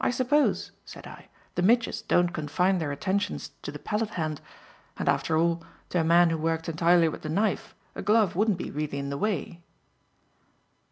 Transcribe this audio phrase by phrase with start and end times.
[0.00, 4.40] "I suppose," said I, "the midges don't confine their attentions to the palette hand.
[4.96, 8.58] And after all, to a man who worked entirely with the knife, a glove wouldn't
[8.58, 9.62] be really in the way."